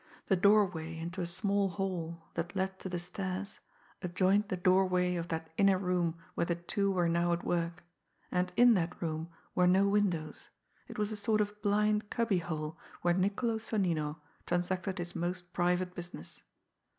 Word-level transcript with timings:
The 0.29 0.35
doorway 0.35 0.97
into 0.97 1.21
a 1.21 1.27
small 1.27 1.69
hall 1.69 2.23
that 2.33 2.55
led 2.55 2.79
to 2.79 2.89
the 2.89 2.97
stairs 2.97 3.59
adjoined 4.01 4.47
the 4.47 4.57
doorway 4.57 5.15
of 5.15 5.27
that 5.27 5.51
inner 5.57 5.77
room 5.77 6.17
where 6.33 6.47
the 6.47 6.55
two 6.55 6.89
were 6.91 7.07
now 7.07 7.33
at 7.33 7.43
work 7.43 7.83
and 8.31 8.51
in 8.57 8.73
that 8.73 8.99
room 8.99 9.29
were 9.53 9.67
no 9.67 9.87
windows, 9.87 10.49
it 10.87 10.97
was 10.97 11.11
a 11.11 11.15
sort 11.15 11.39
of 11.39 11.61
blind 11.61 12.09
cubby 12.09 12.39
hole 12.39 12.79
where 13.03 13.13
Niccolo 13.13 13.59
Sonnino 13.59 14.17
transacted 14.47 14.97
his 14.97 15.15
most 15.15 15.53
private 15.53 15.93
business. 15.93 16.41